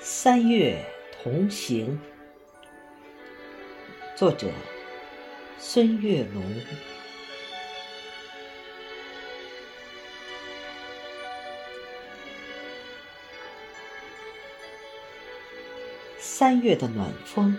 [0.00, 0.80] 三月
[1.12, 2.00] 同行，
[4.16, 4.48] 作者
[5.58, 6.42] 孙月龙。
[16.16, 17.58] 三月的暖风，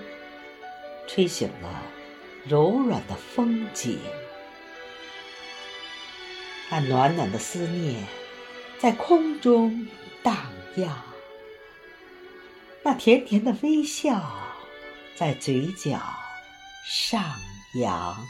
[1.08, 1.84] 吹醒了
[2.48, 4.00] 柔软的风景，
[6.72, 8.02] 那暖暖的思念
[8.80, 9.86] 在空中
[10.24, 10.36] 荡
[10.78, 11.09] 漾。
[12.82, 14.22] 那甜甜的微笑
[15.16, 16.00] 在嘴角
[16.86, 17.24] 上
[17.76, 18.26] 扬，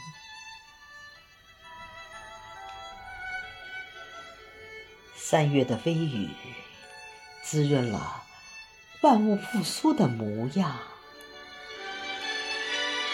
[5.16, 6.28] 三月的微雨
[7.42, 8.22] 滋润了
[9.02, 10.78] 万物复苏的模样。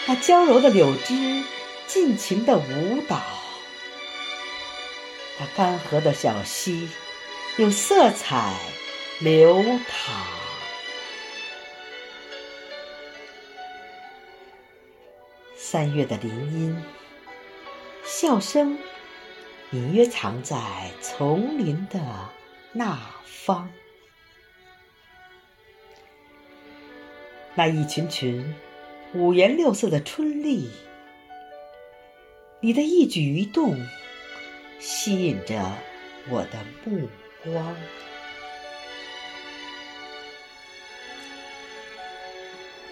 [0.07, 1.43] 那娇柔的柳枝
[1.85, 3.21] 尽情的舞蹈，
[5.39, 6.89] 那干涸的小溪
[7.57, 8.57] 有色彩
[9.19, 10.36] 流淌。
[15.59, 16.83] 三月的林荫，
[18.05, 18.77] 笑声
[19.71, 20.55] 隐约藏在
[21.01, 21.99] 丛林的
[22.71, 23.67] 那方。
[27.55, 28.55] 那一群群
[29.15, 30.69] 五颜六色的春丽，
[32.61, 33.75] 你的一举一动
[34.79, 35.73] 吸引着
[36.29, 37.09] 我的目
[37.43, 37.75] 光。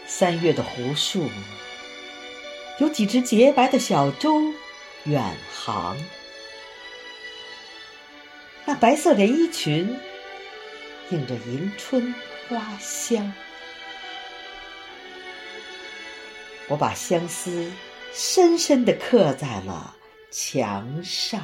[0.07, 1.29] 三月的湖树。
[2.77, 4.41] 有几只洁白的小舟
[5.05, 5.95] 远航，
[8.65, 9.97] 那白色连衣裙
[11.09, 12.13] 映着迎春
[12.49, 13.31] 花香。
[16.67, 17.71] 我把相思
[18.11, 19.95] 深深的刻在了
[20.29, 21.41] 墙上。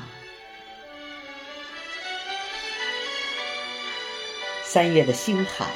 [4.63, 5.67] 三月的星海，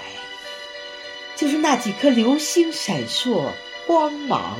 [1.38, 3.52] 就是那几颗流星闪烁
[3.88, 4.60] 光芒。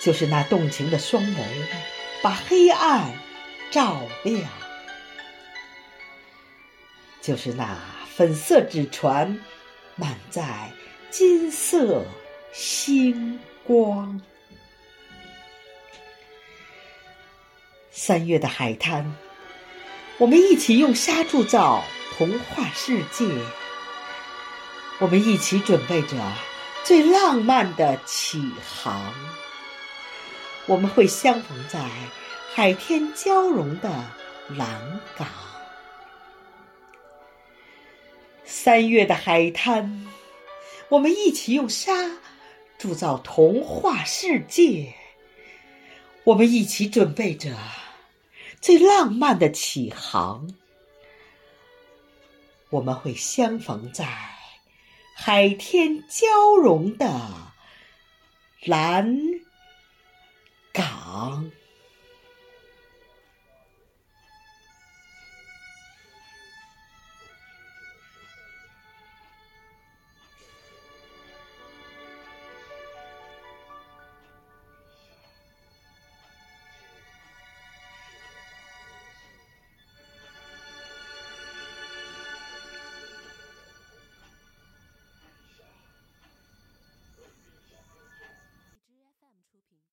[0.00, 1.42] 就是那动情的双眸，
[2.22, 3.12] 把黑暗
[3.70, 4.42] 照亮；
[7.20, 7.76] 就是那
[8.14, 9.38] 粉色纸船，
[9.96, 10.70] 满载
[11.10, 12.04] 金色
[12.52, 14.20] 星光。
[17.90, 19.12] 三月的海滩，
[20.18, 21.82] 我们一起用沙铸造
[22.16, 23.26] 童话世界，
[25.00, 26.16] 我们一起准备着
[26.84, 29.12] 最浪漫的起航。
[30.68, 31.88] 我们会相逢在
[32.54, 33.88] 海天交融的
[34.50, 35.26] 蓝港，
[38.44, 40.06] 三月的海滩，
[40.90, 42.18] 我们一起用沙
[42.76, 44.92] 铸造童话世界。
[46.24, 47.56] 我们一起准备着
[48.60, 50.54] 最浪漫的起航。
[52.68, 54.06] 我们会相逢在
[55.14, 56.26] 海天交
[56.60, 57.08] 融的
[58.66, 59.18] 蓝。
[61.18, 61.57] 港。